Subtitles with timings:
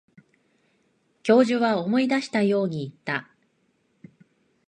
[1.21, 3.29] 教授は思い出したように言った。